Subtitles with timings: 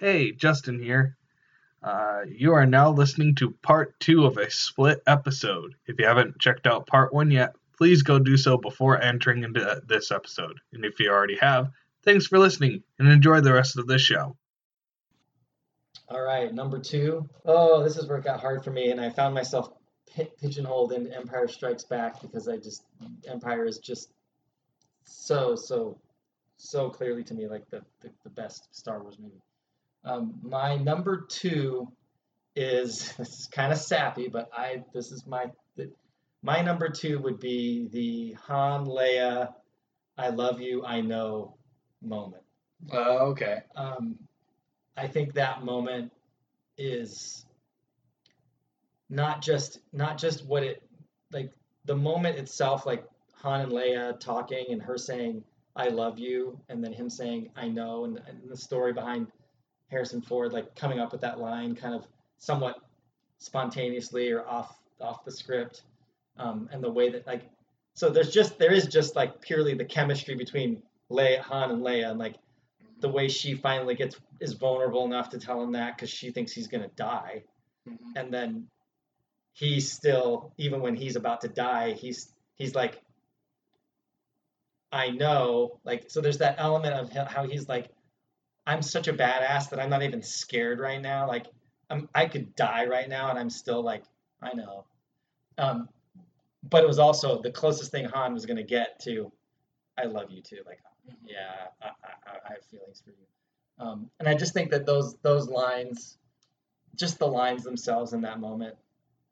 [0.00, 1.18] Hey, Justin here.
[1.82, 5.74] Uh, you are now listening to part two of a split episode.
[5.86, 9.82] If you haven't checked out part one yet, please go do so before entering into
[9.86, 10.58] this episode.
[10.72, 11.68] And if you already have,
[12.02, 14.38] thanks for listening and enjoy the rest of this show.
[16.08, 17.28] All right, number two.
[17.44, 19.68] Oh, this is where it got hard for me, and I found myself
[20.16, 22.84] pi- pigeonholed into Empire Strikes Back because I just
[23.28, 24.14] Empire is just
[25.04, 26.00] so so
[26.56, 29.42] so clearly to me like the the, the best Star Wars movie.
[30.04, 31.92] Um, my number two
[32.56, 35.90] is this is kind of sappy, but I this is my the,
[36.42, 39.52] my number two would be the Han Leia,
[40.16, 41.56] I love you, I know
[42.02, 42.42] moment.
[42.92, 43.58] Uh, okay.
[43.76, 44.18] Um,
[44.96, 46.12] I think that moment
[46.78, 47.44] is
[49.10, 50.82] not just not just what it
[51.32, 51.52] like
[51.84, 55.44] the moment itself, like Han and Leia talking and her saying
[55.76, 59.26] "I love you" and then him saying "I know" and, and the story behind
[59.90, 62.06] Harrison Ford like coming up with that line kind of
[62.38, 62.76] somewhat
[63.38, 65.82] spontaneously or off off the script,
[66.38, 67.42] um, and the way that like
[67.94, 72.10] so there's just there is just like purely the chemistry between Leia, Han and Leia
[72.10, 72.36] and like
[73.00, 76.52] the way she finally gets is vulnerable enough to tell him that because she thinks
[76.52, 77.42] he's gonna die,
[77.88, 77.96] Mhm.
[78.16, 78.68] and then
[79.52, 83.00] he's still even when he's about to die, he's he's like,
[84.92, 86.20] I know, like so.
[86.20, 87.88] There's that element of how he's like,
[88.66, 91.26] I'm such a badass that I'm not even scared right now.
[91.26, 91.46] Like
[91.88, 94.04] I'm I could die right now and I'm still like
[94.42, 94.84] I know.
[95.58, 95.88] Um,
[96.62, 99.32] but it was also the closest thing Han was gonna get to,
[99.98, 100.58] I love you too.
[100.66, 100.78] Like
[101.24, 103.84] yeah, I, I, I have feelings for you.
[103.84, 106.18] Um, and I just think that those those lines,
[106.96, 108.76] just the lines themselves in that moment,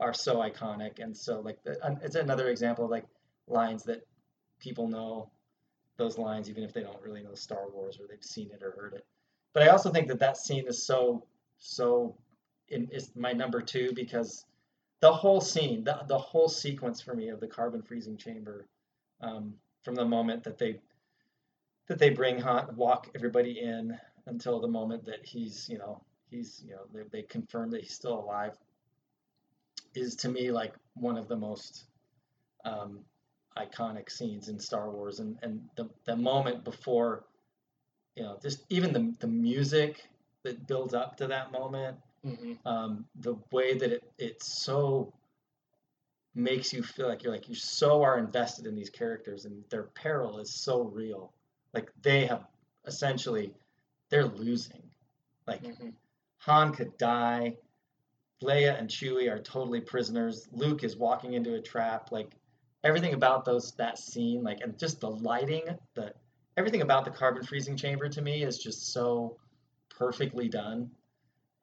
[0.00, 3.04] are so iconic and so like the, it's another example of like
[3.46, 4.06] lines that
[4.60, 5.30] people know
[5.96, 8.70] those lines even if they don't really know Star Wars or they've seen it or
[8.70, 9.04] heard it.
[9.58, 11.26] But I also think that that scene is so
[11.58, 12.14] so
[12.68, 14.46] in, is my number two because
[15.00, 18.68] the whole scene, the, the whole sequence for me of the carbon freezing chamber,
[19.20, 19.52] um,
[19.82, 20.78] from the moment that they
[21.88, 26.62] that they bring Han, walk everybody in until the moment that he's, you know, he's,
[26.64, 28.56] you know, they, they confirm that he's still alive,
[29.96, 31.86] is to me like one of the most
[32.64, 33.00] um,
[33.56, 37.24] iconic scenes in Star Wars, and and the the moment before,
[38.18, 40.08] you know, just even the the music
[40.42, 42.58] that builds up to that moment, Mhm.
[42.66, 45.12] um, the way that it it so
[46.34, 49.84] makes you feel like you're like you so are invested in these characters and their
[49.84, 51.32] peril is so real.
[51.72, 52.44] Like they have
[52.86, 53.54] essentially
[54.10, 54.82] they're losing.
[55.46, 55.94] Like Mhm.
[56.38, 57.56] han could die.
[58.42, 60.48] Leia and chewie are totally prisoners.
[60.52, 62.10] Luke is walking into a trap.
[62.10, 62.34] Like
[62.82, 65.64] everything about those that scene like and just the lighting
[65.94, 66.12] the
[66.58, 69.36] everything about the carbon freezing chamber to me is just so
[69.90, 70.90] perfectly done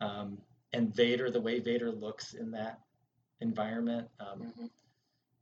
[0.01, 0.37] um,
[0.73, 2.79] and vader the way vader looks in that
[3.41, 4.69] environment um, Mhm.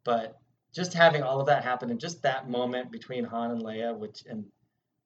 [0.04, 0.40] but
[0.74, 4.24] just having all of that happen and just that moment between Han and Leia, which
[4.28, 4.44] and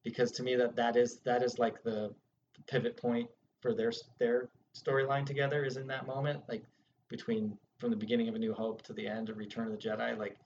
[0.03, 2.15] because to me that that is that is like the,
[2.55, 6.63] the pivot point for their their storyline together is in that moment, like
[7.09, 9.77] between from the beginning of A New Hope to the end of Return of the
[9.77, 10.17] Jedi.
[10.17, 10.37] Like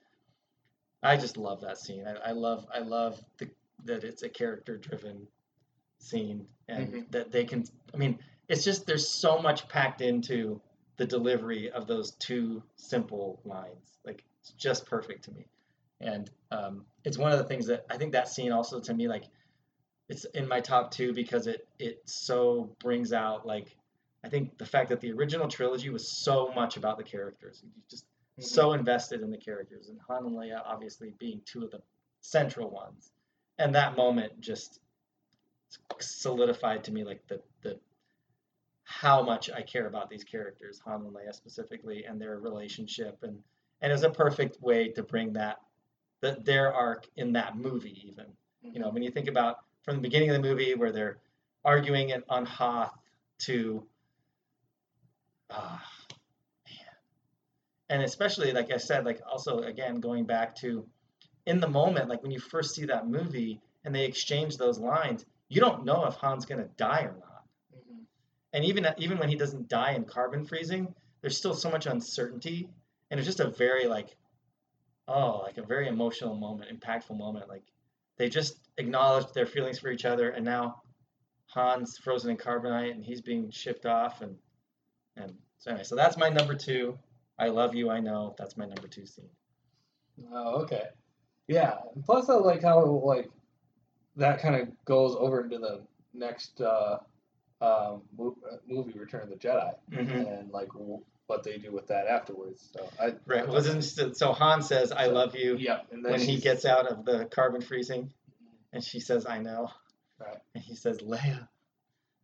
[1.03, 2.05] I just love that scene.
[2.07, 3.47] I, I love I love the
[3.85, 5.27] that it's a character driven
[5.99, 7.11] scene and Mhm.
[7.11, 7.65] that they can.
[7.93, 10.61] I mean, it's just there's so much packed into
[10.97, 13.99] the delivery of those two simple lines.
[14.03, 15.47] Like it's just perfect to me.
[15.99, 19.07] And um, it's one of the things that I think that scene also to me
[19.07, 19.25] like
[20.09, 23.75] it's in my top two because it it so brings out like
[24.23, 27.61] I think the fact that the original trilogy was so much about the characters.
[27.63, 28.05] You just
[28.37, 28.43] Mhm.
[28.43, 31.81] so invested in the characters and Han and Leia obviously being two of the
[32.21, 33.11] central ones.
[33.61, 34.79] And that moment just
[35.99, 37.79] solidified to me like the the
[38.83, 43.37] how much I care about these characters, Han and Leia specifically, and their relationship, and
[43.81, 45.59] and it's a perfect way to bring that,
[46.21, 48.25] that their arc in that movie even.
[48.63, 51.19] You know, when you think about from the beginning of the movie where they're
[51.63, 52.97] arguing it on Hoth
[53.39, 53.83] to,
[55.51, 55.83] ah,
[56.67, 56.95] man,
[57.89, 60.85] and especially like I said, like also again going back to,
[61.45, 65.25] in the moment, like when you first see that movie and they exchange those lines,
[65.49, 68.05] you don't know if Han's gonna die or not Mhm.
[68.53, 72.69] and even even when he doesn't die in carbon freezing, there's still so much uncertainty,
[73.09, 74.15] and it's just a very like,
[75.07, 77.47] oh, like a very emotional moment, impactful moment.
[77.49, 77.63] Like
[78.17, 80.81] they just acknowledged their feelings for each other, and now
[81.47, 84.37] Han's frozen in carbonite, and he's being shipped off, and
[85.17, 86.97] and so anyway, so that's my number two.
[87.37, 88.35] I love you, I know.
[88.37, 89.29] That's my number two scene.
[90.31, 90.89] Oh, okay.
[91.51, 91.77] Yeah.
[91.95, 93.29] And plus, I like how like
[94.15, 95.81] that kind of goes over into the
[96.13, 96.97] next uh,
[97.61, 101.87] um, uh, movie Return of the Jedi hmm and like w- what they do with
[101.87, 102.69] that afterwards.
[102.73, 103.47] So I Right.
[103.47, 106.65] Well, isn't so- so Han says, "I love you" yeah, and then when he gets
[106.65, 108.11] out of the carbon freezing,
[108.73, 109.69] and she says, "I know,"
[110.19, 110.37] Right.
[110.55, 111.47] and he says, "Leia."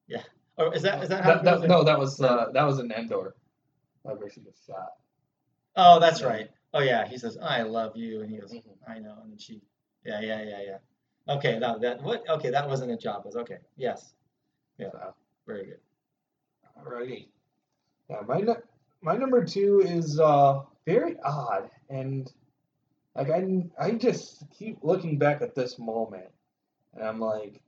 [0.07, 0.23] Yeah.
[0.57, 2.91] Or is that is that how that, that, no, that was uh, that was an
[2.91, 3.35] Endor.
[4.03, 4.93] Whenever she gets shot.
[5.75, 6.49] Oh, that's right.
[6.73, 8.63] Oh yeah, he says, "I love you," and he goes, Mhm.
[8.87, 9.61] "I know," and then she,
[10.03, 10.79] yeah, yeah, yeah, yeah.
[11.35, 12.27] Okay, now that what?
[12.29, 13.25] Okay, that wasn't a job.
[13.25, 13.59] Was okay.
[13.75, 14.13] Yes,
[14.77, 14.91] Yeah.
[14.91, 15.15] So,
[15.45, 15.79] very good.
[16.77, 17.29] alrighty.
[18.09, 18.43] Yeah, my
[19.01, 22.31] my number two is uh very odd and
[23.15, 26.29] like I I just keep looking back at this moment
[26.93, 27.61] and I'm like,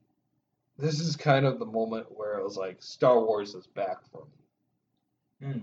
[0.77, 4.25] this is kind of the moment where it was like Star Wars is back for
[5.41, 5.47] me.
[5.53, 5.59] Hmm.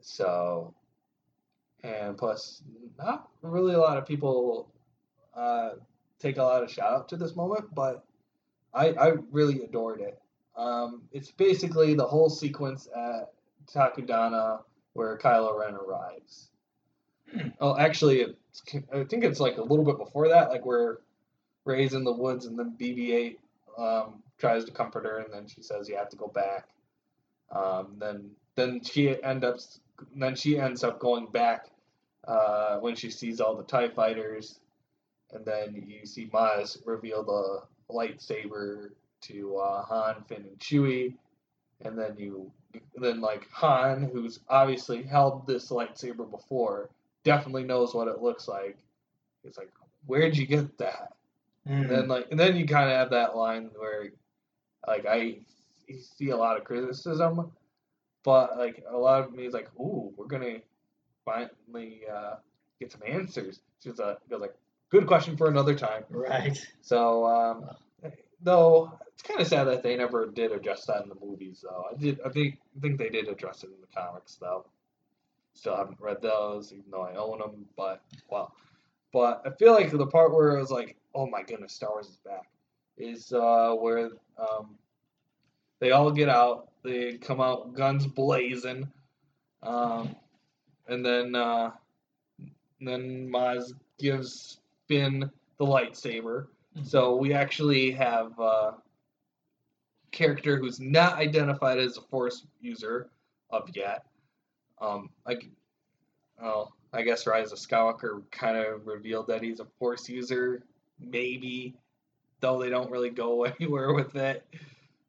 [0.00, 0.74] So,
[1.82, 2.62] and plus,
[2.98, 4.72] not really a lot of people
[5.36, 5.70] uh,
[6.18, 8.04] take a lot of shout out to this moment, but
[8.74, 10.20] I, I really adored it.
[10.56, 13.32] Um, it's basically the whole sequence at
[13.72, 14.60] Takodana
[14.94, 16.50] where Kylo Ren arrives.
[17.32, 17.48] Hmm.
[17.60, 20.98] Oh, actually, it's, I think it's like a little bit before that, like where
[21.64, 23.36] Rey's in the woods and then BB-8
[23.78, 26.68] um, tries to comfort her, and then she says you have to go back.
[27.54, 29.58] Um, then then she end up
[30.16, 31.70] then she ends up going back
[32.26, 34.60] uh, when she sees all the Tie fighters,
[35.32, 37.62] and then you see Maz reveal the
[37.92, 38.90] lightsaber
[39.22, 41.14] to uh, Han, Finn, and Chewie,
[41.84, 42.50] and then you
[42.96, 46.90] then like Han, who's obviously held this lightsaber before,
[47.24, 48.78] definitely knows what it looks like.
[49.42, 49.72] He's like,
[50.06, 51.14] "Where'd you get that?"
[51.78, 51.88] And Hmm.
[51.88, 54.10] then like and then you kind of have that line where
[54.86, 55.38] like I
[56.00, 57.50] see a lot of criticism,
[58.24, 60.58] but like a lot of me is like, "Ooh, we're gonna
[61.24, 62.36] finally uh,
[62.80, 64.54] get some answers." Uh, goes like,
[64.90, 66.58] "Good question for another time." Right.
[66.80, 67.70] So um,
[68.42, 71.86] though it's kind of sad that they never did address that in the movies, though.
[71.90, 74.64] I did I think I think they did address it in the comics, though.
[75.54, 77.66] Still haven't read those, even though I own them.
[77.76, 78.00] But
[78.30, 78.54] well,
[79.12, 82.08] but I feel like the part where it was like, oh my goodness, Star Wars
[82.08, 82.48] is back,
[82.96, 84.76] is uh, where um,
[85.80, 88.88] they all get out, they come out guns blazing,
[89.62, 90.14] um,
[90.88, 91.70] and then uh,
[92.80, 96.46] then Maz gives Finn the lightsaber.
[96.84, 98.74] So we actually have a
[100.12, 103.10] character who's not identified as a Force user
[103.50, 104.04] of yet.
[104.80, 105.48] Um, like,
[106.42, 110.62] oh, I guess Rise of Skywalker kind of revealed that he's a Force user,
[111.00, 111.74] maybe,
[112.40, 114.46] though they don't really go anywhere with it.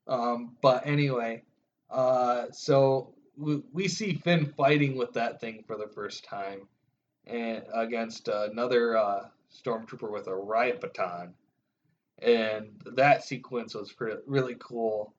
[0.07, 1.43] Um, but anyway,
[1.91, 6.67] uh, so we, we see Finn fighting with that thing for the first time,
[7.25, 11.33] and against another uh, stormtrooper with a riot baton
[12.21, 13.93] and that sequence was
[14.27, 15.13] really cool.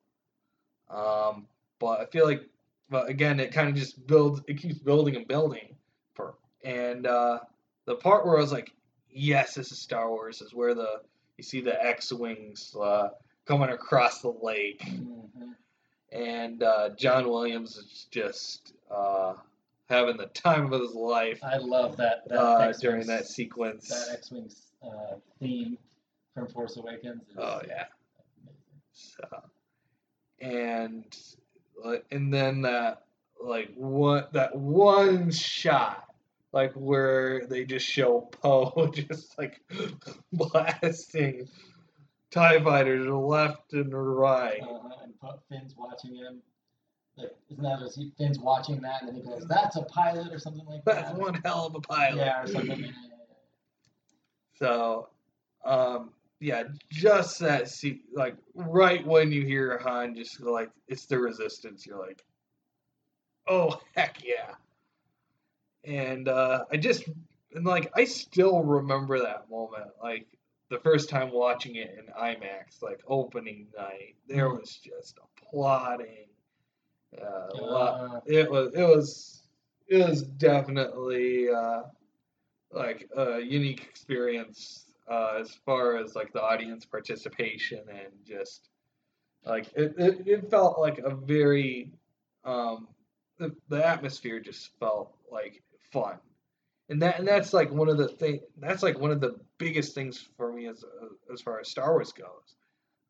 [0.89, 1.47] Um,
[1.79, 2.47] but I feel like,
[2.89, 4.41] but again, it kind of just builds.
[4.47, 5.75] It keeps building and building.
[6.13, 7.39] For and uh,
[7.85, 8.73] the part where I was like,
[9.09, 11.01] yes, this is Star Wars, is where the
[11.37, 13.09] you see the X wings uh,
[13.45, 15.55] coming across the lake, Mhm.
[16.11, 19.33] And uh, John Williams is just uh,
[19.89, 23.89] having the time of his life I love that, that uh, during that sequence.
[23.89, 25.77] that X-Wings uh, theme
[26.33, 27.23] from Force Awakens.
[27.29, 27.85] is Oh, yeah.
[28.93, 29.25] So,
[30.39, 31.05] and
[32.11, 33.03] and then that
[33.43, 36.05] like what that one shot,
[36.51, 39.61] like where they just show Poe just like
[40.33, 41.47] blasting
[42.31, 44.61] Tie fighters left and right.
[44.61, 46.41] Uh-huh, and Finn's watching him.
[47.17, 50.33] Like, isn't that as he, Finn's watching that, and then he goes, "That's a pilot"
[50.33, 51.07] or something like that.
[51.07, 52.17] That's one hell of a pilot.
[52.17, 52.93] Yeah, or something.
[54.55, 55.09] So,
[55.65, 61.19] um, yeah, just that see, like right when you hear Han, just like it's the
[61.19, 61.85] Resistance.
[61.85, 62.23] You're like,
[63.47, 64.53] oh heck yeah!
[65.83, 67.09] And uh, I just
[67.53, 70.27] and like I still remember that moment, like
[70.71, 74.15] the first time watching it in IMAX, like opening night.
[74.27, 74.59] There Mhm.
[74.59, 76.29] was just applauding.
[77.21, 79.43] Uh, lot, Uh, it was it was
[79.87, 81.83] it was definitely uh,
[82.71, 88.69] like a unique experience uh, as far as like the audience participation and just
[89.45, 91.91] like it, it, it felt like a very
[92.45, 92.87] um,
[93.39, 96.19] the, the atmosphere just felt like fun
[96.91, 99.95] and that and that's like one of the thing that's like one of the biggest
[99.95, 100.85] things for me as
[101.33, 102.55] as far as Star Wars goes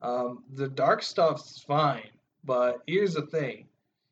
[0.02, 2.10] um, the dark stuff's fine
[2.46, 3.68] but here's the thing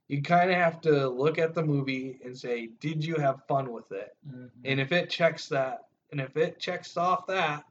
[0.09, 3.71] you kind of have to look at the movie and say, did you have fun
[3.71, 4.17] with it?
[4.27, 4.49] mhm.
[4.65, 7.63] And if it checks that, and if it checks off that,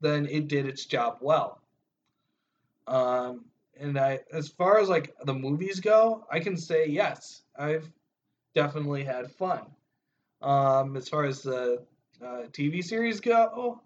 [0.00, 1.60] then it did its job well.
[2.86, 3.44] Um,
[3.78, 7.88] and I, as far as like the movies go, I can say yes, I've
[8.54, 9.66] definitely had fun.
[10.42, 11.82] Um, as far as the
[12.24, 13.80] uh, TV series go,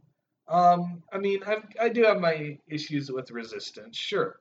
[0.48, 4.40] um, I mean, I've, I do have my issues with Resistance, sure,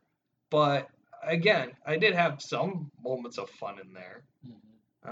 [0.50, 0.89] but
[1.24, 4.24] again, I did have some moments of fun in there.
[4.48, 5.10] Mhm.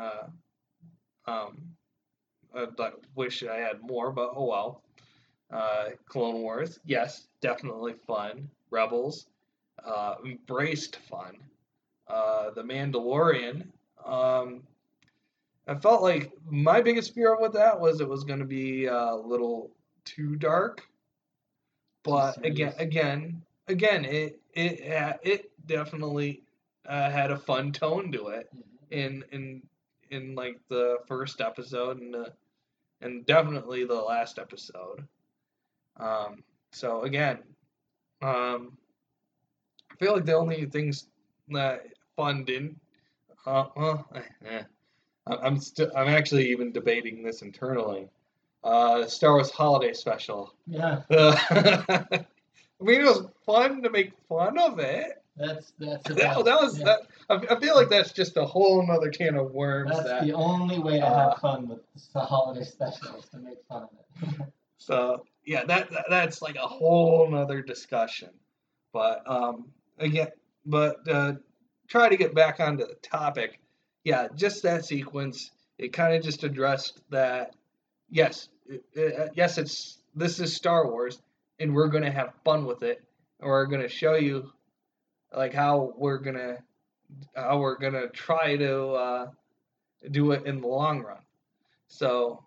[1.26, 1.76] Uh, um,
[2.56, 4.84] I like- wish I had more, but oh well.
[5.52, 8.50] Uh, Clone Wars, yes, definitely fun.
[8.72, 9.28] Rebels,
[9.84, 11.38] uh, embraced fun.
[12.08, 13.68] Uh, the Mandalorian,
[14.04, 14.64] um,
[15.68, 19.16] I felt like my biggest fear with that was it was going to be uh,
[19.16, 19.72] a little
[20.06, 20.82] too dark.
[22.04, 24.80] But again, again, again, it it
[25.24, 26.44] it definitely
[26.86, 28.64] uh, had a fun tone to it Mhm.
[28.92, 29.70] in in
[30.10, 32.34] in like the first episode and the,
[33.02, 35.08] and definitely the last episode.
[35.98, 37.44] Um, so again,
[38.22, 38.78] um,
[39.92, 41.10] I feel like the only things
[41.50, 42.80] that fun didn't.
[43.46, 44.64] Uh, well, eh, eh.
[45.28, 45.92] I'm still.
[45.96, 48.10] I'm actually even debating this internally.
[48.64, 50.54] Uh, Star Wars Holiday Special.
[50.68, 52.26] Yeah, I
[52.82, 55.22] mean, it was fun to make fun of it.
[55.38, 56.86] that's that's That, about, that was yeah.
[56.86, 57.00] that.
[57.30, 59.92] I, I feel like that's just a whole other can of worms.
[59.92, 61.80] That's that, the only way to uh, have fun with
[62.14, 64.48] the holiday specials to make fun of it.
[64.78, 68.32] So yeah, that, that that's like a whole nother discussion.
[68.92, 70.28] But um, again,
[70.66, 71.34] but uh,
[71.88, 73.60] try to get back onto the topic.
[74.04, 75.52] Yeah, just that sequence.
[75.78, 77.56] It kind of just addressed that.
[78.10, 81.22] Yes, it, it, yes, it's this is Star Wars,
[81.60, 83.04] and we're gonna have fun with it.
[83.40, 84.52] And we're gonna show you
[85.36, 86.58] like how we're gonna
[87.36, 89.28] how we're gonna try to uh,
[90.12, 91.22] do it in the long run.
[91.88, 92.44] So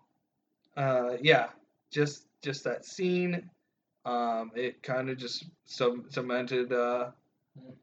[0.77, 1.47] uh, yeah,
[1.91, 3.49] just just that scene.
[4.05, 6.71] Um, it kind of just some cemented.
[6.71, 7.11] Uh,
[7.59, 7.73] Mm.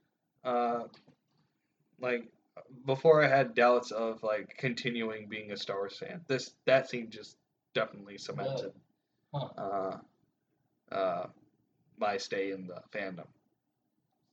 [0.45, 0.85] uh,
[2.01, 2.29] like
[2.87, 6.21] before, I had doubts of like continuing being a Star Wars fan.
[6.29, 7.37] This that scene just
[7.75, 8.73] definitely cemented
[9.35, 9.49] Huh.
[9.59, 11.27] uh, uh,
[11.99, 13.27] my stay in the fandom.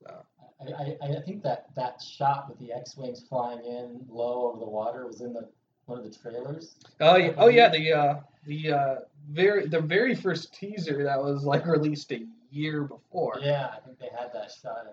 [0.04, 0.25] So,
[0.62, 4.70] I, I, I think that that shot with the X-wings flying in low over the
[4.70, 5.50] water was in the
[5.86, 6.75] one of the trailers.
[7.00, 8.96] oh yeah, oh yeah, the uh, the uh,
[9.30, 13.40] very the very first teaser that was like released a year before.
[13.42, 14.86] Yeah, I think they had that shot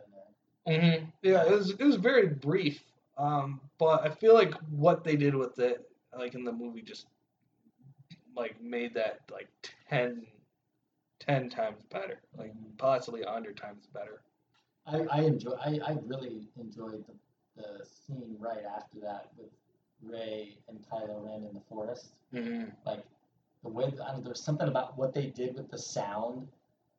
[0.66, 1.00] in there.
[1.00, 2.82] hmm Yeah, it was it was very brief,
[3.18, 7.06] um, but I feel like what they did with it, like in the movie, just
[8.36, 9.48] like made that like
[9.90, 10.24] 10,
[11.20, 14.22] 10 times better, like possibly a hundred times better.
[14.86, 15.52] I, I enjoy.
[15.62, 19.50] I, I really enjoyed the, the scene right after that with
[20.02, 22.10] Rey and Kylo Ren in the forest.
[22.32, 22.70] Mm-hmm.
[22.86, 23.04] Like
[23.62, 26.46] the way I don't know, there's something about what they did with the sound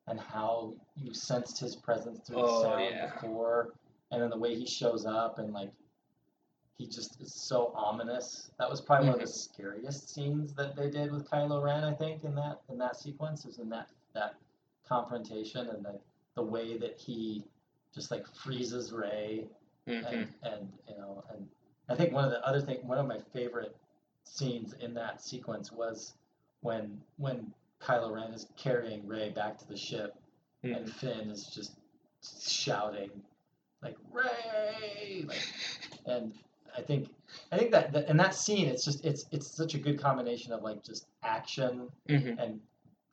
[0.06, 3.10] and how you sensed his presence through Oh, the sound yeah.
[3.14, 3.74] before,
[4.12, 5.70] and then the way he shows up and like
[6.80, 8.50] he just is so ominous.
[8.58, 11.84] That was probably one of the scariest scenes that they did with Kylo Ren.
[11.84, 14.36] I think in that in that sequence is in that that
[14.88, 16.00] confrontation and the
[16.36, 17.44] the way that he
[17.94, 19.46] just like freezes Rey
[19.88, 20.14] Mm-hmm.
[20.14, 21.48] and and you know and
[21.88, 23.74] I think one of the other thing one of my favorite
[24.24, 26.12] scenes in that sequence was
[26.60, 30.14] when when Kylo Ren is carrying Rey back to the ship
[30.62, 31.72] and Finn is just
[32.46, 33.10] shouting
[33.82, 35.42] like Rey like
[36.06, 36.34] and
[36.76, 37.08] I think
[37.52, 40.52] I think that, that in that scene it's just it's it's such a good combination
[40.52, 42.38] of like just action Mm-hmm.
[42.38, 42.60] and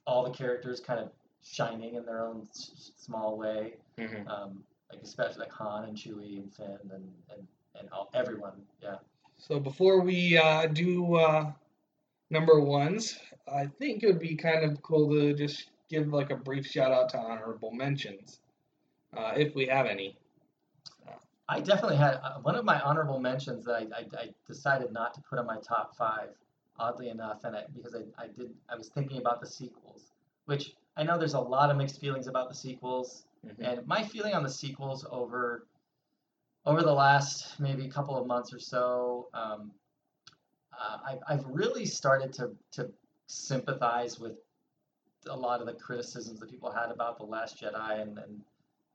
[0.05, 1.09] all the characters kind of
[1.43, 4.27] shining in their own s- s- small way Mm-hmm.
[4.27, 7.47] um, like especially like Han and Chewie and Finn and and,
[7.79, 8.53] and all, everyone.
[8.81, 8.95] Yeah.
[9.37, 11.51] So before we uh, do uh,
[12.29, 13.19] number ones,
[13.51, 16.91] I think it would be kind of cool to just give like a brief shout
[16.91, 18.39] out to honorable mentions,
[19.15, 20.17] uh, if we have any.
[21.49, 25.13] I definitely had uh, one of my honorable mentions that I, I, I decided not
[25.13, 26.29] to put on my top five,
[26.77, 30.11] oddly enough, and I, because I, I did I was thinking about the sequels,
[30.45, 33.23] which I know there's a lot of mixed feelings about the sequels,
[33.59, 35.65] and my feeling on the sequels over
[36.65, 39.71] over the last maybe couple of months or so, um,
[40.77, 42.91] uh, I've, I've really started to to
[43.27, 44.33] sympathize with
[45.29, 48.41] a lot of the criticisms that people had about the Last Jedi and and,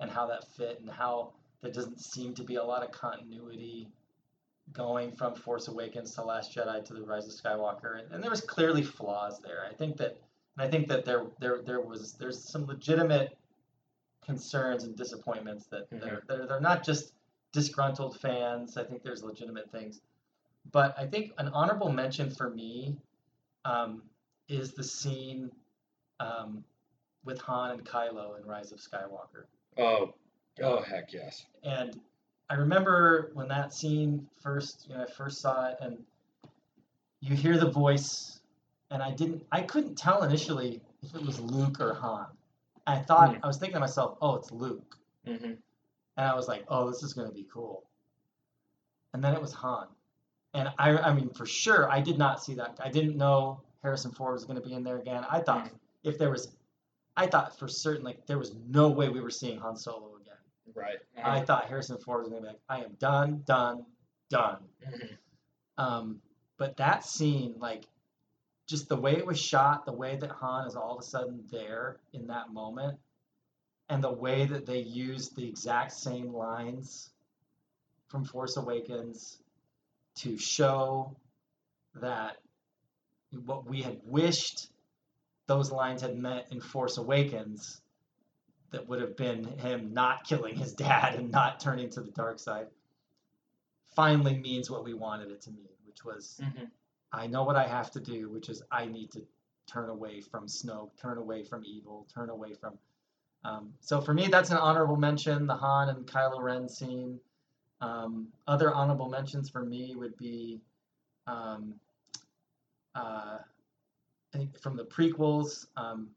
[0.01, 1.33] and how that fit and how
[1.63, 3.89] there doesn't seem to be a lot of continuity
[4.73, 8.31] going from Force Awakens to Last Jedi to the Rise of Skywalker, and, and there
[8.31, 9.65] was clearly flaws there.
[9.69, 10.19] I think that
[10.57, 13.37] and I think that there there there was there's some legitimate
[14.25, 17.13] concerns and disappointments that that, are, that are they're not just
[17.53, 18.77] disgruntled fans.
[18.77, 20.01] I think there's legitimate things,
[20.71, 22.97] but I think an honorable mention for me
[23.65, 24.03] um,
[24.49, 25.51] is the scene
[26.21, 26.65] um,
[27.25, 29.45] with Han and Kylo in Rise of Skywalker.
[29.79, 30.15] Oh,
[30.61, 31.47] Oh heck yes.
[31.63, 32.01] And
[32.51, 35.99] I remember when that scene first, when I first saw it, and
[37.21, 38.41] you hear the voice,
[38.91, 42.27] and I didn't, I couldn't tell initially if it was Luke or Han.
[42.87, 43.45] I thought, Hmm.
[43.45, 44.99] I was thinking to myself, oh, it's Luke.
[45.27, 45.45] Mm-hmm.
[45.45, 45.61] And
[46.17, 47.85] I was like, oh, this is going to be cool.
[49.15, 49.87] And then it was Han.
[50.53, 52.79] And I, I mean, for sure, I did not see that.
[52.83, 55.25] I didn't know Harrison Ford was going to be in there again.
[55.31, 55.71] I thought
[56.03, 56.57] if there was,
[57.17, 60.09] I thought for certain, like, there was no way we were seeing Han Solo
[60.75, 60.99] Right.
[61.23, 63.85] I thought Harrison Ford was going to be like, I am done, done,
[64.31, 64.59] done.
[64.87, 65.19] Mhm.
[65.77, 66.23] Um,
[66.57, 67.89] but that scene, like,
[68.67, 71.47] just the way it was shot, the way that Han is all of a sudden
[71.51, 72.99] there in that moment,
[73.89, 77.11] and the way that they used the exact same lines
[78.09, 79.43] from Force Awakens
[80.17, 81.17] to show
[81.97, 82.39] that
[83.45, 84.71] what we had wished
[85.47, 87.82] those lines had meant in Force Awakens,
[88.73, 92.39] that would have been him not killing his dad and not turning to the dark
[92.39, 92.67] side,
[93.95, 96.71] finally means what we wanted it to mean, which was Mhm.
[97.13, 99.27] I know what I have to do, which is I need to
[99.67, 102.79] turn away from Snoke, turn away from evil, turn away from.
[103.45, 105.47] Um, so for me, that's an honorable mention.
[105.47, 107.21] The Han and Kylo Ren scene.
[107.81, 110.61] Um, other honorable mentions for me would be,
[111.27, 111.79] um,
[112.95, 113.39] uh,
[114.33, 115.67] I think from the prequels.
[115.77, 116.15] Um,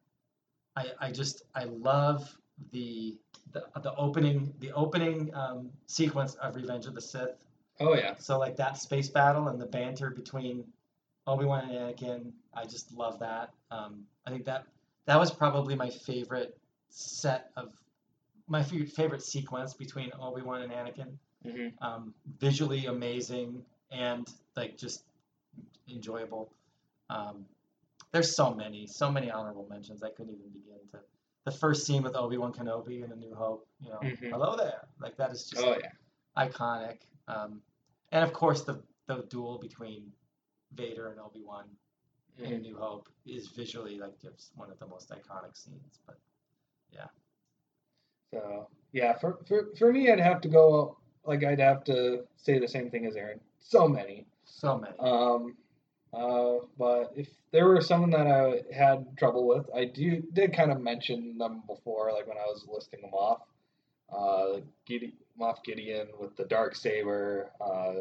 [0.75, 2.37] I, I just I love
[2.71, 3.17] the
[3.53, 7.35] the, the opening the opening um, sequence of Revenge of the Sith.
[7.79, 8.15] Oh yeah.
[8.19, 10.65] So like that space battle and the banter between
[11.27, 13.51] Obi Wan and Anakin, I just love that.
[13.71, 14.65] Um, I think that
[15.05, 16.57] that was probably my favorite
[16.89, 17.69] set of
[18.47, 21.17] my fa- favorite sequence between Obi Wan and Anakin.
[21.43, 25.03] hmm Um, visually amazing and like just
[25.89, 26.51] enjoyable.
[27.09, 27.45] Um,
[28.11, 30.01] there's so many, so many honorable mentions.
[30.03, 30.99] I couldn't even begin to.
[31.45, 34.31] The first scene with Obi Wan Kenobi in A New Hope, you know, Mhm.
[34.31, 35.91] hello there, like that is just Oh yeah.
[36.35, 37.01] iconic.
[37.27, 37.61] Um,
[38.11, 40.11] and of course, the the duel between
[40.73, 41.65] Vader and Obi Wan
[42.39, 42.57] in A.
[42.57, 45.99] New Hope is visually like just one of the most iconic scenes.
[46.07, 46.17] But
[46.91, 47.07] yeah.
[48.33, 52.57] So yeah, for, for for me, I'd have to go like I'd have to say
[52.57, 53.39] the same thing as Aaron.
[53.59, 54.25] So many.
[54.45, 54.97] so many.
[54.99, 55.55] Um,
[56.15, 60.71] uh, but if there were some that I had trouble with, I do did kind
[60.71, 63.41] of mention them before, like when I was listing them off.
[64.11, 67.95] Uh, Gide- Moff Gideon with the dark saber, uh,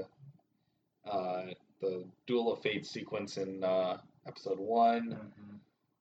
[1.10, 1.42] uh,
[1.80, 5.18] the Duel of Fate sequence in uh, episode one.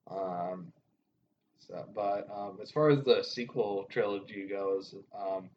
[0.10, 0.52] Mhm.
[0.52, 0.74] Um,
[1.60, 5.50] so, but um, as far as the sequel trilogy goes, um,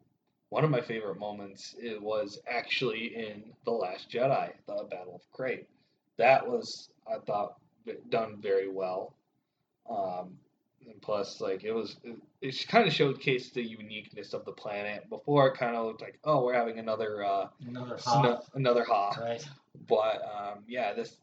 [0.49, 5.21] one of my favorite moments it was actually in the Last Jedi, the Battle of
[5.33, 5.67] Crait.
[6.17, 7.55] That was I thought
[8.09, 9.15] done very well.
[9.89, 10.37] Um,
[10.85, 15.09] and plus, like it was, it, it kind of showcased the uniqueness of the planet.
[15.09, 18.83] Before it kind of looked like, oh, we're having another uh, Another sno- Hoth, another
[18.83, 19.45] Hoth right?
[19.87, 21.17] but um, yeah, this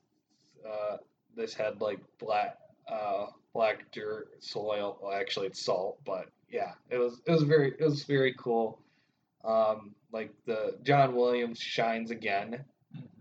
[0.66, 0.96] uh,
[1.36, 4.98] this had like black uh, black dirt soil.
[5.02, 8.78] Well, actually, it's salt, but yeah, it was it was very it was very cool.
[9.44, 12.64] Um, like the John Williams shines again.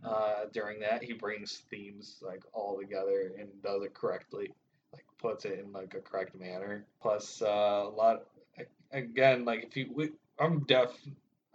[0.03, 1.03] Uh, during that.
[1.03, 4.51] He brings themes like all together and does it correctly,
[4.93, 6.85] like puts it in like a correct manner.
[7.01, 8.25] Plus, uh, a lot
[8.91, 10.89] again, like if you, we, I'm deaf.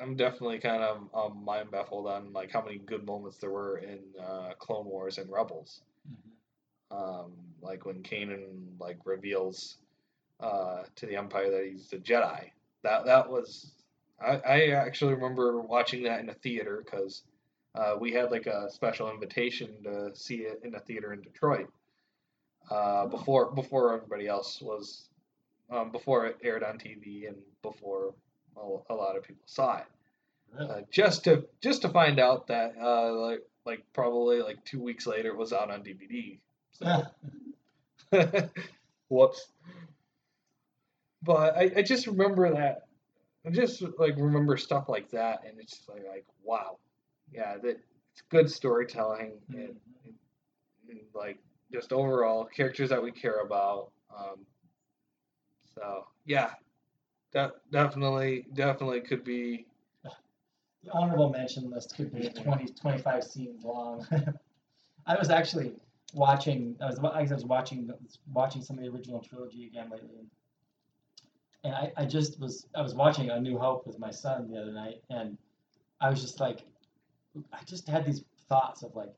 [0.01, 3.79] I'm definitely kind of um, mind baffled on like how many good moments there were
[3.79, 5.81] in uh, Clone Wars and Rebels.
[6.09, 6.97] Mhm.
[6.97, 9.79] Um, like when Kanan like reveals
[10.41, 12.51] uh, to the Empire that he's a Jedi.
[12.83, 13.73] That that was
[14.21, 17.23] I, I actually remember watching that in a theater because
[17.79, 21.69] uh, we had like a special invitation to see it in a theater in Detroit
[22.71, 25.09] uh, before before everybody else was
[25.71, 28.15] um, before it aired on TV and before
[28.57, 29.85] a, a lot of people saw it
[30.59, 35.07] uh, just to just to find out that uh, like like probably like two weeks
[35.07, 36.39] later it was out on DVD.
[36.73, 37.03] So
[39.09, 39.47] whoops.
[41.23, 42.87] But I, I just remember that
[43.47, 46.79] I just like remember stuff like that and it's just like, like wow.
[47.33, 47.81] Yeah, that
[48.13, 50.15] it's good storytelling and, Mhm.
[50.89, 51.39] and like
[51.73, 53.93] just overall characters that we care about.
[54.17, 54.47] Um,
[55.75, 56.55] so yeah,
[57.33, 59.67] that definitely definitely could be
[60.85, 64.07] The honorable mention list could be 20, 25 scenes long.
[65.07, 65.75] I was actually
[66.15, 66.77] watching.
[66.81, 67.93] I was I was watching
[68.33, 70.29] watching some of the original trilogy again lately,
[71.65, 74.61] and I, I just was I was watching A New Hope with my son the
[74.61, 75.37] other night, and
[76.01, 76.61] I was just like,
[77.53, 79.15] I just had these thoughts of like,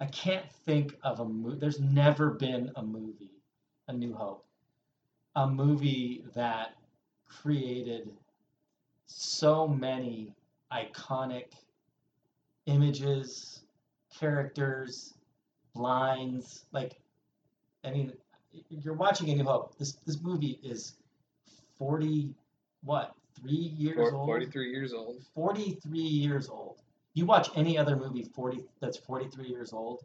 [0.00, 1.58] I can't think of a movie.
[1.58, 3.30] There's never been a movie,
[3.88, 4.44] A New Hope,
[5.36, 6.74] a movie that
[7.28, 8.10] created
[9.06, 10.34] so many
[10.72, 11.46] iconic
[12.66, 13.62] images,
[14.18, 15.14] characters,
[15.74, 16.64] lines.
[16.72, 17.00] Like,
[17.84, 18.12] I mean,
[18.68, 19.76] you're watching A New Hope.
[19.78, 20.96] This this movie is
[21.78, 22.34] forty
[22.82, 24.26] what three years old.
[24.26, 25.22] 43 years old.
[25.34, 26.80] 43 years old.
[27.14, 30.04] You watch any other movie 40 that's 43 years old,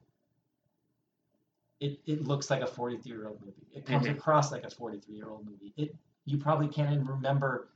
[1.80, 3.68] it, it looks like a 43 year old movie.
[3.74, 4.12] It comes Mhm.
[4.18, 5.74] across like a 43 year old movie.
[5.78, 5.96] It
[6.26, 7.70] you probably can't even remember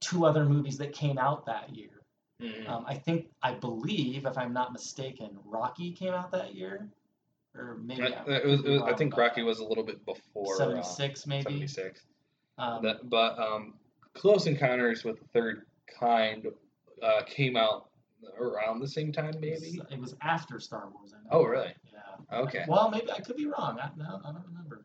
[0.00, 2.00] two other movies that came out that year.
[2.40, 2.66] Mhm.
[2.68, 6.88] Um, I think I believe, if I'm not mistaken, Rocky came out that year,
[7.54, 10.02] or maybe I- it was, could it was, I think Rocky was a little bit
[10.06, 11.42] before uh, 76 maybe.
[11.42, 12.06] 76.
[12.56, 13.74] Um, That, but um,
[14.14, 16.46] Close Encounters with the Third Kind
[17.02, 17.90] uh, came out
[18.38, 19.80] around the same time, it was- maybe.
[19.90, 21.14] it was after Star Wars.
[21.30, 21.72] Oh, really?
[21.92, 22.38] Yeah.
[22.40, 22.64] Okay.
[22.68, 23.78] Well, maybe I could be wrong.
[23.80, 24.84] I, no, I don't remember.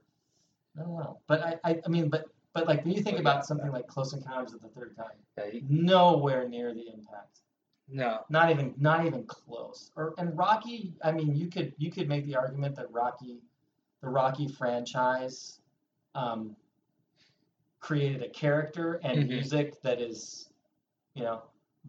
[0.77, 1.19] I don't know.
[1.27, 3.41] But I, I, I mean, but but like when you think Oh, about yeah.
[3.41, 7.39] something like Close Encounters of the Third Kind, Yeah, nowhere near the impact.
[7.87, 8.25] no.
[8.29, 9.91] Not even not even close.
[9.95, 13.41] Or and Rocky, I mean, you could you could make the argument that Rocky,
[14.01, 15.59] the Rocky franchise,
[16.15, 16.55] um,
[17.79, 19.27] created a character and Mhm.
[19.27, 20.49] music that is,
[21.15, 21.41] you know,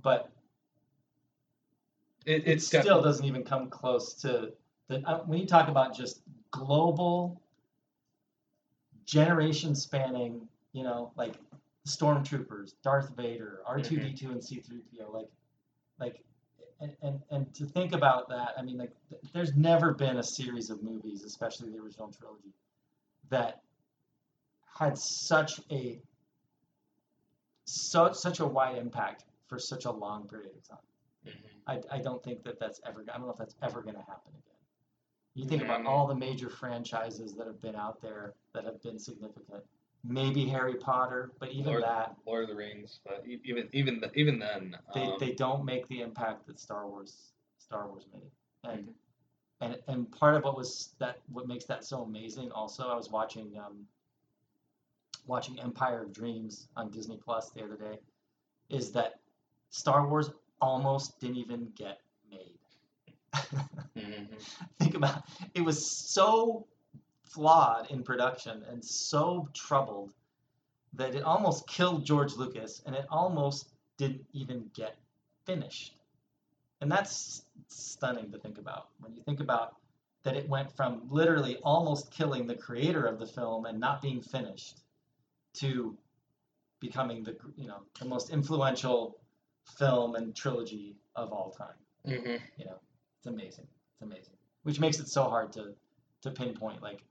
[0.03, 0.31] but
[2.27, 4.53] It, it still doesn't even come close to
[4.89, 7.41] the uh, when you talk about just global
[9.05, 11.35] generation spanning you know like
[11.87, 15.29] stormtroopers darth vader r2d2 and c3po like
[16.01, 16.25] like
[16.81, 20.23] and, and and to think about that i mean like th- there's never been a
[20.23, 22.55] series of movies especially the original trilogy
[23.29, 23.61] that
[24.79, 26.01] had such a
[27.65, 30.79] so, such a wide impact for such a long period of time.
[31.67, 33.05] I, I don't think that that's ever.
[33.13, 34.41] I don't know if that's ever going to happen again.
[35.35, 38.99] You think about all the major franchises that have been out there that have been
[38.99, 39.65] significant.
[40.07, 44.13] Maybe Harry Potter, but even Lord- that Lord of the Rings, but even even th-
[44.15, 48.31] even then, they, um, they don't make the impact that Star Wars Star Wars made.
[48.71, 48.95] And Mhm.
[49.63, 52.53] and and part of what was that what makes that so amazing.
[52.53, 53.87] Also, I was watching um,
[55.27, 57.99] watching Empire of Dreams on Disney Plus the other day.
[58.69, 59.21] Is that
[59.71, 60.31] Star Wars
[60.65, 62.01] almost didn't even get
[62.31, 62.59] made.
[63.97, 64.29] mhm.
[64.79, 65.25] think about
[65.55, 66.67] it was so
[67.25, 70.13] flawed in production and so troubled
[70.95, 74.97] that it almost killed George Lucas and it almost didn't even get
[75.45, 75.97] finished.
[76.81, 79.77] And that's stunning to think about when you think about
[80.23, 84.23] that it went from literally almost killing the creator of the film and not being
[84.23, 84.81] finished
[85.55, 85.97] to
[86.81, 89.19] becoming the you know the most influential
[89.65, 91.75] film and trilogy of all time
[92.07, 92.41] Mhm.
[92.57, 92.79] you know
[93.19, 95.75] it's amazing it's amazing which makes it so hard to
[96.23, 97.03] to pinpoint like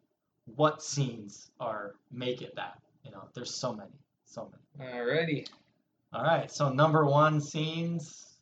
[0.55, 3.91] what scenes are make it that you know there's so many
[4.25, 5.47] so many Alrighty.
[6.13, 8.37] all right so number one scenes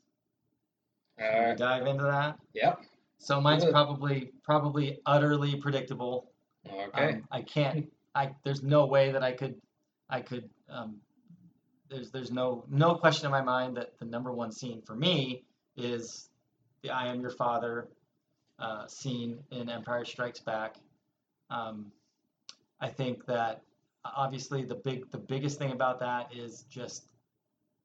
[1.17, 2.81] we dive into that Yep.
[3.19, 3.71] so mine's Good.
[3.73, 6.31] probably probably utterly predictable
[6.67, 7.13] Okay.
[7.15, 9.59] um, i can't i there's no way that i could
[10.09, 10.99] i could um,
[11.91, 15.43] there's there's no no question in my mind that the number one scene for me
[15.75, 16.29] is
[16.81, 17.87] the i am your father
[18.59, 20.75] uh, scene in empire strikes back.
[21.49, 21.91] Um,
[22.79, 23.61] i think that
[24.05, 27.11] obviously the big the biggest thing about that is just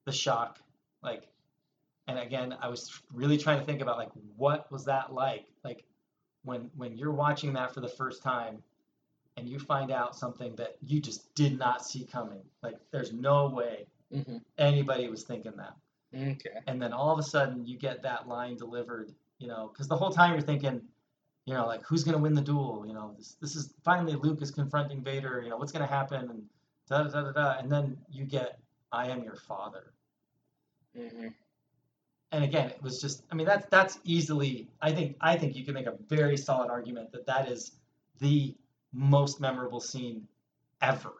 [0.04, 0.58] the shock
[1.02, 1.24] like
[2.06, 5.46] and again i was really trying to think about like what was that like?
[5.64, 5.84] Like
[6.44, 8.62] when when you're watching that for the first time
[9.36, 13.48] and you find out something that you just did not see coming like there's no
[13.48, 14.42] way Mhm.
[14.58, 15.76] anybody was thinking that
[16.14, 16.62] Okay.
[16.66, 19.96] and then all of a sudden you get that line delivered you know because the
[19.96, 20.80] whole time you're thinking
[21.46, 24.14] you know like who's going to win the duel you know this, this is finally
[24.14, 26.42] luke is confronting vader you know what's going to happen and
[26.88, 28.58] da da da da da and then you get
[28.92, 29.92] i am your father
[30.94, 31.34] Mhm.
[32.32, 35.64] and again it was just i mean that's that's easily i think i think you
[35.64, 37.72] can make a very solid argument that that is
[38.20, 38.54] the
[38.92, 40.26] most memorable scene
[40.82, 41.12] ever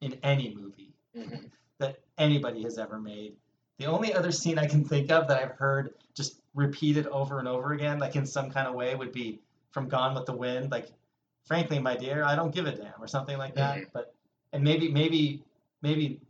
[0.00, 1.50] in any movie Mhm.
[2.20, 3.34] Anybody has ever made.
[3.78, 7.48] The only other scene i can think of that i've heard just repeated over and
[7.48, 10.70] over again like in some kind of way would be from gone with the wind
[10.70, 10.88] like
[11.46, 13.78] frankly my dear i don't give a damn or something like that.
[13.78, 13.86] Mhm.
[13.94, 14.14] but
[14.52, 15.42] and maybe maybe
[15.80, 16.20] maybe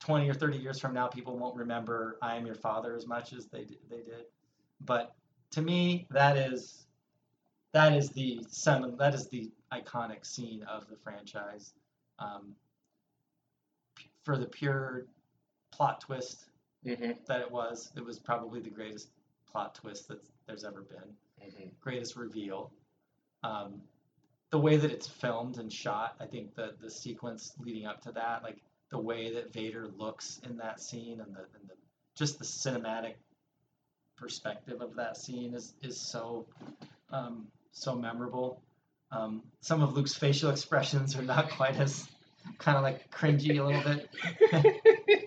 [0.00, 3.32] 20 or 30 years from now people won't remember i am your father as much
[3.32, 4.26] as they they did.
[4.82, 5.14] But
[5.52, 6.86] to me that is
[7.72, 8.44] that is the
[8.98, 11.72] that is the iconic scene of the franchise.
[12.18, 12.54] Um,
[14.28, 15.06] for the pure
[15.70, 16.50] plot twist
[16.84, 17.24] Mhm.
[17.24, 19.08] that it was it was probably the greatest
[19.46, 21.80] plot twist that there's ever been Mhm.
[21.80, 22.70] greatest reveal.
[23.42, 23.88] Um,
[24.50, 28.12] the way that it's filmed and shot, I think the the sequence leading up to
[28.12, 31.76] that, like the way that Vader looks in that scene and the, and the
[32.14, 33.16] just the cinematic
[34.16, 36.46] perspective of that scene is is so
[37.08, 38.60] um, so memorable.
[39.10, 42.06] Um, some of Luke's facial expressions are not quite as
[42.58, 44.08] kind of like cringy a little bit.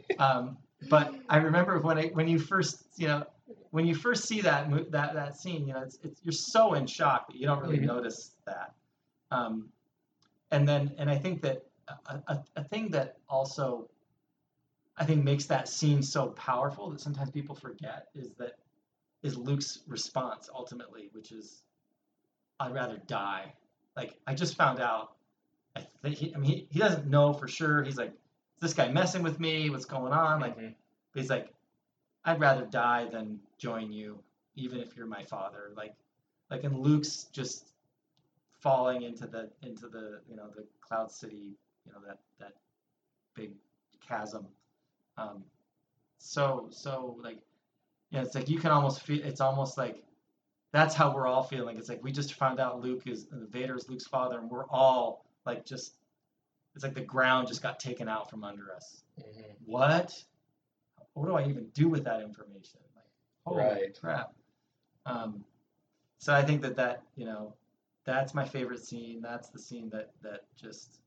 [0.19, 0.57] um,
[0.89, 3.25] but I remember when I, when you first you know
[3.71, 6.87] when you first see that that that scene, you know it's, it's you're so in
[6.87, 7.85] shock that you don't really Mhm.
[7.87, 8.73] notice that.
[9.29, 9.69] Um,
[10.51, 13.89] and then and I think that a, a, a thing that also
[14.97, 18.57] I think makes that scene so powerful that sometimes people forget is that
[19.23, 21.63] is Luke's response ultimately, which is
[22.59, 23.53] I'd rather die.
[23.95, 25.15] Like I just found out.
[25.75, 27.83] I think he, I mean he, he doesn't know for sure.
[27.83, 29.69] He's like, is this guy messing with me?
[29.69, 30.39] What's going on?
[30.39, 30.75] Like Mhm.
[31.13, 31.53] he's like,
[32.25, 34.23] I'd rather die than join you,
[34.55, 35.71] even if you're my father.
[35.75, 35.95] Like,
[36.49, 37.73] like in Luke's just
[38.59, 41.55] falling into the into the you know the Cloud City,
[41.85, 42.53] you know that that
[43.35, 43.51] big
[44.05, 44.47] chasm.
[45.17, 45.43] Um,
[46.17, 47.39] so so like,
[48.11, 49.23] yeah, it's like you can almost feel.
[49.23, 50.03] It's almost like
[50.71, 51.77] that's how we're all feeling.
[51.77, 55.25] It's like we just found out Luke is Vader is Luke's father, and we're all
[55.45, 55.93] like just.
[56.73, 59.03] It's like the ground just got taken out from under us.
[59.19, 59.55] Mhm.
[59.65, 60.23] What?
[61.13, 62.79] What do I even do with that information?
[62.95, 63.05] Like,
[63.45, 63.99] holy Right.
[63.99, 64.33] crap.
[65.05, 65.43] Um,
[66.19, 67.53] so I think that that you know,
[68.05, 69.21] that's my favorite scene.
[69.21, 70.99] That's the scene that that just.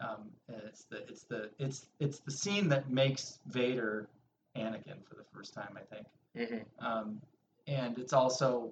[0.00, 4.06] Um, it's the it's the it's it's the scene that makes Vader
[4.54, 6.06] Anakin for the first time, I think.
[6.36, 6.64] Mhm.
[6.78, 7.22] Um,
[7.66, 8.70] and it's also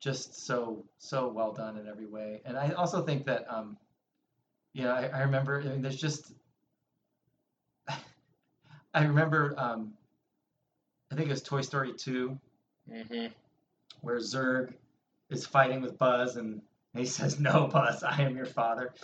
[0.00, 2.40] just so so well done in every way.
[2.44, 3.76] And I also think that um,
[4.72, 6.32] you know I, I remember I mean, there's just
[8.94, 9.92] I remember um,
[11.10, 12.38] I think it was Toy Story 2
[12.90, 13.32] Mhm.
[14.00, 14.74] where Zurg
[15.28, 16.62] is fighting with Buzz and
[16.94, 18.94] he says, "No, Buzz, I am your father,"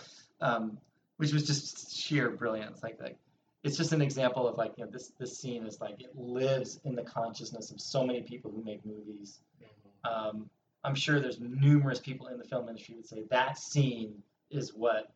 [0.41, 0.77] um,
[1.17, 2.81] which was just sheer brilliance.
[2.81, 3.17] Like, like
[3.63, 6.79] it's just an example of like you know this this scene is like it lives
[6.83, 9.39] in the consciousness of so many people who make movies.
[9.61, 10.09] Mhm.
[10.11, 10.49] Um,
[10.85, 14.21] I'm sure there's numerous people in the film industry would say that scene
[14.51, 15.11] is what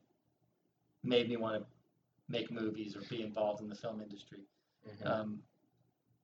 [1.04, 1.66] made me want to
[2.28, 4.40] make movies or be involved in the film industry.
[4.88, 5.06] Mhm.
[5.06, 5.44] Um,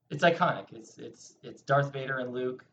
[0.09, 0.73] it's iconic.
[0.73, 2.65] It's it's it's Darth Vader and Luke,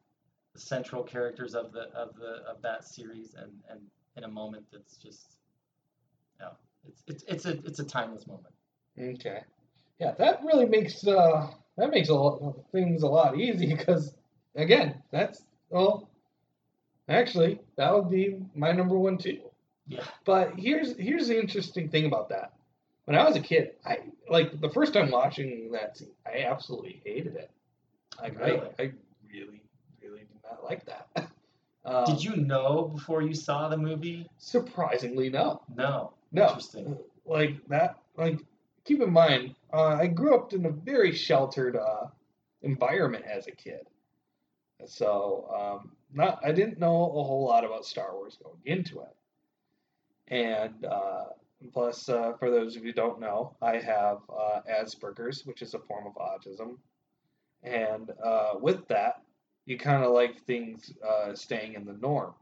[0.54, 3.80] the central characters of the of the of that series, and and
[4.16, 5.36] in a moment that's just,
[6.38, 6.52] you know,
[6.86, 8.54] it's it's it's a it's a timeless moment.
[8.98, 9.42] Okay.
[9.98, 14.16] Yeah, that really makes uh that makes a lot things a lot easy because
[14.54, 16.10] again, that's well
[17.08, 19.40] actually that would be my number one too.
[19.86, 20.04] Yeah.
[20.24, 22.52] But here's here's the interesting thing about that.
[23.04, 27.02] When I was a kid, I like the first time watching that scene, I absolutely
[27.04, 27.50] hated it.
[28.20, 28.60] Like Really?
[28.78, 28.92] I, I
[29.32, 29.62] really,
[30.00, 31.08] really did not like that.
[31.84, 34.28] Um, Did you know before you saw the movie?
[34.38, 35.62] Surprisingly, no.
[35.74, 36.12] No.
[36.30, 36.46] No.
[36.46, 36.96] Interesting.
[37.26, 38.38] like that like
[38.84, 42.06] keep in mind uh, i grew up in a very sheltered uh,
[42.62, 43.86] environment as a kid
[44.86, 45.48] so
[45.82, 49.16] um, not i didn't know a whole lot about star wars going into it
[50.28, 51.24] and uh,
[51.72, 55.74] plus uh, for those of you who don't know i have uh, asperger's which is
[55.74, 56.76] a form of autism
[57.62, 59.22] and uh, with that
[59.66, 62.34] you kind of like things uh, staying in the norm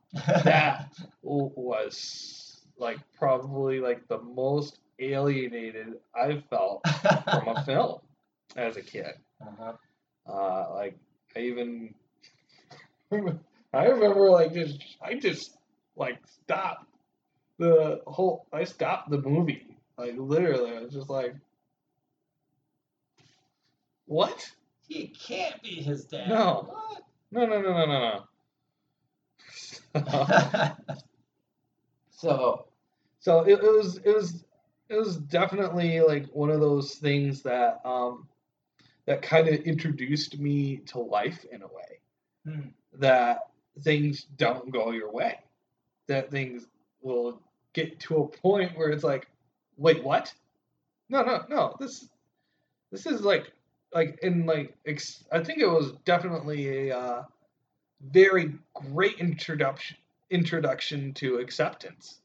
[0.45, 6.83] that was like probably like the most alienated I've felt
[7.25, 8.01] from a film
[8.57, 9.13] as a kid.
[9.41, 9.73] uh-huh.
[10.27, 10.97] Uh, like
[11.37, 11.95] I even
[13.73, 15.57] I remember like just I just
[15.97, 16.87] like stopped
[17.59, 21.35] the whole I stopped the movie like literally I was just like
[24.07, 24.51] what
[24.89, 26.29] He can't be his dad.
[26.29, 26.67] No.
[26.69, 27.03] What?
[27.31, 28.27] no no no no no
[29.95, 30.73] no
[32.11, 32.67] So,
[33.21, 34.45] so it, it was it was
[34.89, 38.29] it was definitely like one of those things that um
[39.07, 42.01] that kind of introduced me to life in a way
[42.47, 42.69] Hmm.
[42.99, 43.41] that
[43.83, 45.39] things don't go your way.
[46.07, 46.67] That things
[47.03, 47.41] will
[47.73, 49.27] get to a point where it's like
[49.77, 50.33] wait what?
[51.09, 52.09] No no no this
[52.91, 53.53] this is like
[53.93, 57.25] like in like ex- i think it was definitely a uh,
[58.13, 59.97] very great introduction
[60.31, 62.21] introduction to acceptance.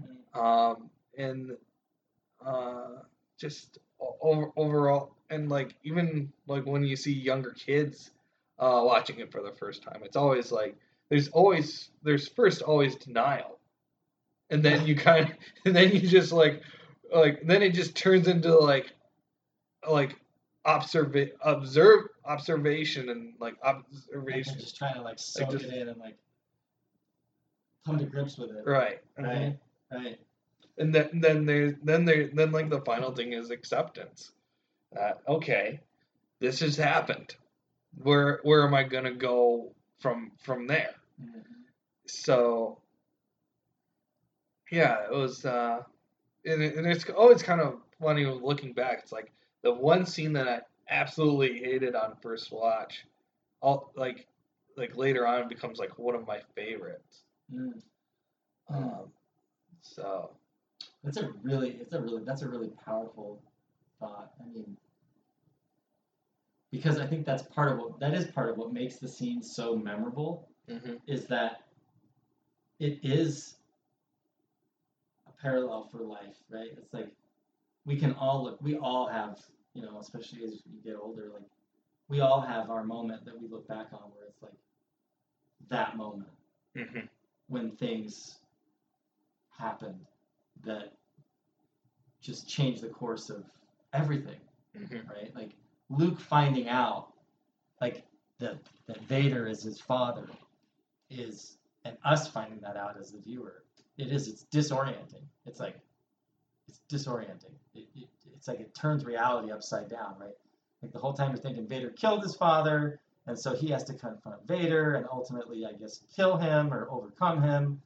[0.00, 0.40] Hmm.
[0.40, 1.56] um, and
[2.44, 3.02] uh,
[3.38, 3.78] just
[4.20, 8.10] over, overall, and like even like when you see younger kids
[8.58, 10.76] uh, watching it for the first time, it's always like
[11.10, 13.58] there's always there's first always denial,
[14.50, 16.62] and then you kind of and then you just like
[17.14, 18.92] like then it just turns into like
[19.90, 20.16] like
[20.64, 25.88] observe observe observation and like Like observation just trying to like soak just- it in
[25.88, 26.16] and like
[27.86, 28.64] come to grips with it.
[28.66, 29.58] right Right.
[29.92, 30.18] Right.
[30.78, 34.32] and then then there then there then like the final thing is acceptance.
[34.92, 35.80] That okay,
[36.40, 37.34] this has happened.
[38.02, 39.72] Where where am I gonna go
[40.04, 40.90] from from there?
[42.06, 42.78] So
[44.70, 45.46] yeah, it was.
[45.46, 45.82] uh
[46.44, 49.00] and, it, and it's always kind of funny looking back.
[49.02, 53.06] It's like the one scene that I absolutely hated on first watch,
[53.62, 54.26] all like
[54.76, 57.22] like later on becomes like one of my favorites.
[57.50, 57.80] Mm.
[58.68, 59.04] Um,
[59.80, 60.30] so
[61.02, 63.40] That's a really, it's a really, that's a really powerful
[64.00, 64.32] thought.
[64.40, 64.76] I mean,
[66.74, 69.42] because I think that's part of what that is part of what makes the scene
[69.42, 71.62] so memorable mhm, is that
[72.80, 73.56] it is
[75.28, 76.70] a parallel for life, right?
[76.76, 77.10] It's like
[77.84, 79.38] we can all look, we all have,
[79.74, 81.48] you know, especially as you get older, like
[82.08, 84.58] we all have our moment that we look back on where it's like
[85.68, 86.30] that moment
[86.76, 87.08] mhm,
[87.48, 88.38] when things
[89.58, 90.06] happened
[90.64, 90.92] that
[92.20, 93.44] just changed the course of
[93.92, 94.40] everything,
[94.76, 95.34] mhm, right?
[95.34, 95.52] Like
[95.90, 97.08] Luke finding out,
[97.80, 98.04] like
[98.38, 100.28] that that Vader is his father,
[101.10, 103.62] is and us finding that out as the viewer.
[103.98, 104.28] It is.
[104.28, 105.22] It's disorienting.
[105.46, 105.76] It's like
[106.66, 107.54] it's disorienting.
[107.74, 110.34] It, it, it's like it turns reality upside down, right?
[110.82, 113.94] Like the whole time you're thinking Vader killed his father, and so he has to
[113.94, 117.80] confront Vader and ultimately, I guess, kill him or overcome him,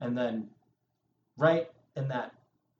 [0.00, 0.48] and then
[1.36, 2.32] right in that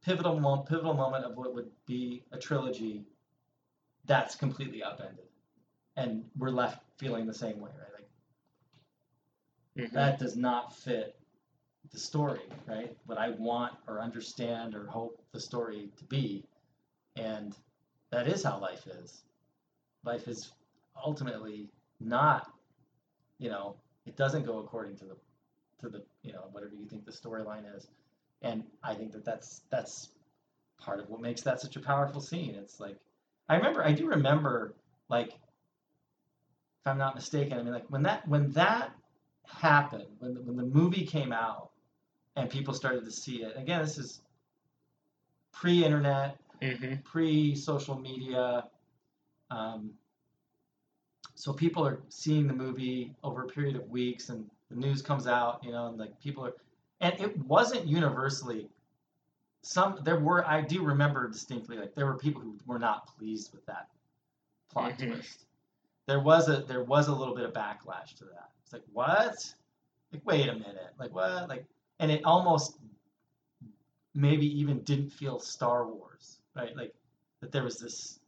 [0.05, 3.05] pivotal moment, pivotal moment of what would be a trilogy,
[4.07, 5.27] that's completely upended,
[5.97, 8.07] and we're left feeling the same way, right?
[9.77, 9.93] Like mhm.
[9.93, 11.17] that does not fit
[11.93, 12.97] the story, right?
[13.07, 16.45] What I want or understand or hope the story to be,
[17.17, 17.57] and
[18.11, 19.23] that is how life is.
[20.05, 20.53] Life is
[21.05, 22.53] ultimately not,
[23.39, 25.17] you know, it doesn't go according to the
[25.81, 27.89] to the you know whatever you think the storyline is,
[28.43, 30.11] and I think that that's that's
[30.79, 32.55] part of what makes that such a powerful scene.
[32.55, 32.99] It's like
[33.49, 34.75] I remember I do remember
[35.09, 38.93] like if I'm not mistaken, I mean like when that when that
[39.47, 41.71] happened when the, when the movie came out
[42.37, 43.57] and people started to see it.
[43.57, 44.23] Again, this is
[45.53, 47.05] pre-internet, Mhm.
[47.05, 48.69] pre-social media.
[49.51, 49.93] Um,
[51.35, 55.27] so people are seeing the movie over a period of weeks, and the news comes
[55.27, 56.55] out, you know, and like people are,
[57.01, 58.69] and it wasn't universally.
[59.65, 63.53] Some there were I do remember distinctly like there were people who were not pleased
[63.55, 63.89] with that
[64.69, 64.99] plot Mhm.
[64.99, 65.47] twist.
[66.07, 68.53] There was a there was a little bit of backlash to that.
[68.63, 69.55] It's like what?
[70.13, 71.49] Like wait a minute, like what?
[71.49, 71.67] Like
[71.99, 72.79] and it almost
[74.15, 76.77] maybe even didn't feel Star Wars, right?
[76.77, 76.95] Like
[77.41, 78.21] that there was this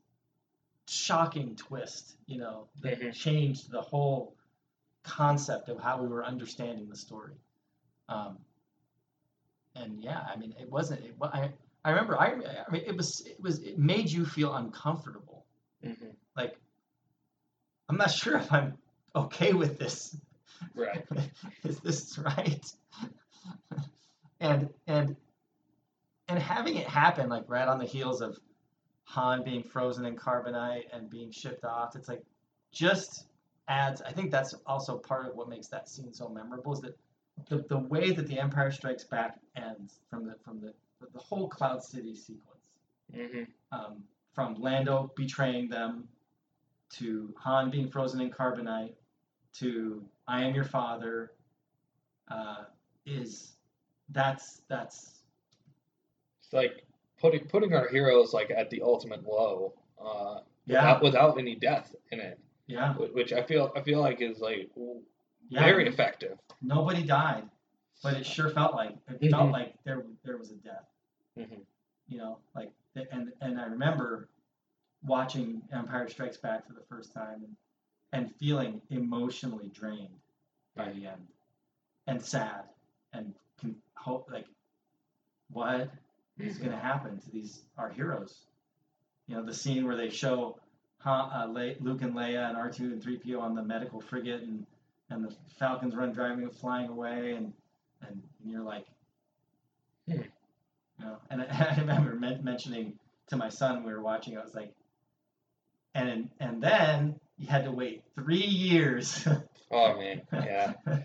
[0.88, 3.14] shocking twist, you know, that Mhm.
[3.14, 4.34] changed the whole
[5.02, 7.36] concept of how we were understanding the story.
[8.08, 8.44] Um,
[9.76, 11.04] and yeah, I mean, it wasn't.
[11.04, 11.50] It, I
[11.84, 12.18] I remember.
[12.18, 13.20] I, I mean, it was.
[13.26, 13.60] It was.
[13.60, 15.44] It made you feel uncomfortable.
[15.84, 16.14] Mhm.
[16.36, 16.56] Like,
[17.88, 18.76] I'm not sure if I'm
[19.14, 20.16] okay with this.
[20.74, 21.04] Right.
[21.64, 22.64] Is this right?
[24.40, 25.16] and and
[26.28, 28.38] and having it happen like right on the heels of
[29.04, 32.22] Han being frozen in carbonite and being shipped off, it's like
[32.72, 33.26] just
[33.68, 34.02] adds.
[34.02, 36.96] I think that's also part of what makes that scene so memorable is that
[37.48, 40.72] the, the way that the Empire Strikes Back ends from the from the
[41.12, 42.70] the whole Cloud City sequence
[43.14, 43.46] Mhm.
[43.72, 46.08] um, from Lando betraying them
[46.90, 48.94] to Han being frozen in carbonite
[49.54, 51.32] to I am your father
[52.28, 52.64] uh,
[53.04, 53.52] is
[54.10, 55.20] that's that's
[56.42, 56.84] It's like
[57.20, 61.94] putting putting our heroes like at the ultimate low, uh, yeah without, without any death
[62.10, 64.70] in it, yeah which I feel I feel like is like
[65.48, 66.38] yeah very effective.
[66.62, 67.48] nobody died
[68.02, 69.30] but it sure felt like it Mhm.
[69.30, 70.86] felt like there there was a death
[71.36, 71.64] Mhm.
[72.08, 72.72] you know like
[73.10, 74.28] and and I remember
[75.04, 77.56] watching Empire Strikes Back for the first time and,
[78.12, 80.18] and feeling emotionally drained
[80.74, 81.26] by the end
[82.06, 82.64] and sad
[83.12, 84.46] and con- hope like
[85.50, 85.90] what
[86.38, 88.46] is going to happen to these our heroes
[89.26, 90.58] you know the scene where they show
[91.00, 94.66] Han, uh, Le- Luke and Leia and R2 and 3PO on the medical frigate and
[95.10, 97.52] and the Falcons run driving flying away and
[98.02, 98.86] and, and you're like
[100.08, 100.18] Hmm.
[101.00, 101.46] you know and I,
[101.76, 102.98] I remember men- mentioning
[103.28, 104.72] to my son we were watching I was like
[105.94, 109.26] and and then you had to wait three years
[109.70, 110.74] Oh man, yeah.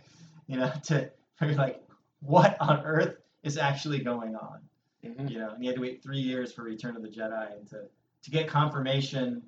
[0.47, 1.09] you know, to
[1.41, 1.81] you're like,
[2.19, 4.59] what on earth is actually going on?
[5.03, 5.31] Mhm.
[5.31, 7.67] You know, and you had to wait three years for Return of the Jedi and
[7.69, 7.85] to,
[8.21, 9.41] to get confirmation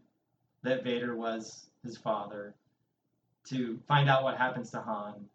[0.63, 2.55] that Vader was his father,
[3.45, 5.25] to find out what happens to Han,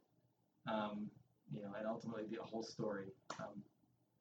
[0.67, 1.11] um,
[1.55, 3.07] you know, and ultimately the whole story.
[3.39, 3.63] Um,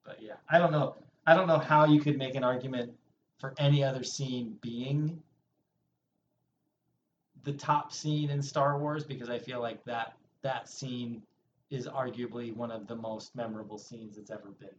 [0.05, 0.95] but yeah, I don't know.
[1.25, 2.93] I don't know how you could make an argument
[3.39, 5.21] for any other scene being
[7.43, 11.21] the top scene in Star Wars because I feel like that that scene
[11.69, 14.69] is arguably one of the most memorable scenes that's ever been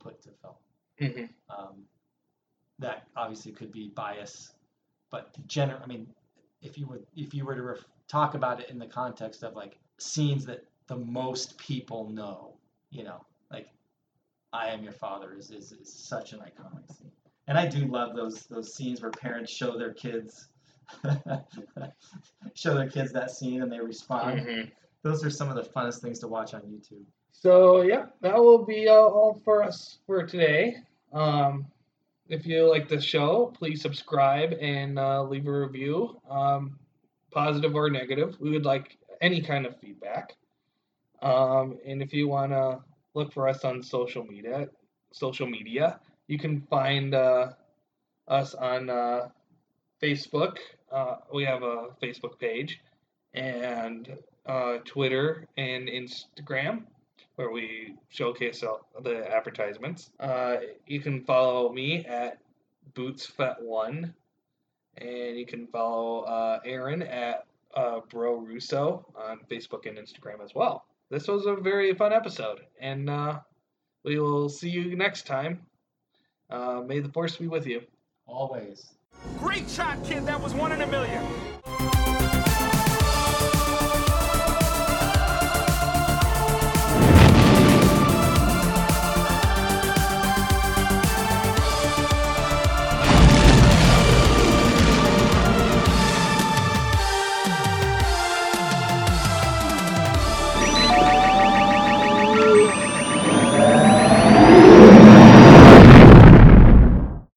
[0.00, 0.54] put to film.
[0.98, 1.84] hmm Um,
[2.78, 4.52] that obviously could be bias,
[5.10, 5.80] but general.
[5.82, 6.06] I mean,
[6.62, 9.54] if you would if you were to ref- talk about it in the context of
[9.54, 12.54] like scenes that the most people know,
[12.90, 13.68] you know, like
[14.52, 17.10] I am your father is, is, is such an iconic scene.
[17.48, 20.48] And I do love those those scenes where parents show their kids
[22.54, 24.40] show their kids that scene and they respond.
[24.40, 24.60] hmm
[25.02, 27.04] Those are some of the funnest things to watch on YouTube.
[27.32, 30.76] So yeah, that will be uh, all for us for today.
[31.12, 31.66] Um,
[32.32, 36.78] if you like the show, please subscribe and uh, leave a review, um,
[37.30, 38.36] positive or negative.
[38.40, 40.34] We would like any kind of feedback.
[41.20, 42.80] Um, and if you want to
[43.14, 44.68] look for us on social media,
[45.12, 47.50] social media, you can find uh,
[48.28, 49.28] us on uh,
[50.02, 50.56] Facebook.
[50.90, 52.80] Uh, we have a Facebook page
[53.34, 54.16] and
[54.46, 56.84] uh, Twitter and Instagram
[57.36, 60.10] where we showcase all the advertisements.
[60.20, 60.56] Uh,
[60.86, 62.38] you can follow me at
[62.94, 64.12] BootsFet1,
[64.98, 70.54] and you can follow uh, Aaron at uh, Bro Russo on Facebook and Instagram as
[70.54, 70.84] well.
[71.10, 73.40] This was a very fun episode, and uh,
[74.04, 75.60] we will see you next time.
[76.50, 77.82] Uh, may the force be with you.
[78.26, 78.94] Always.
[79.38, 80.26] Great shot, kid.
[80.26, 82.31] That was one in a million.